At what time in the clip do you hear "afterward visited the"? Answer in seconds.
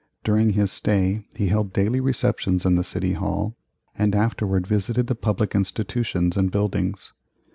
4.15-5.13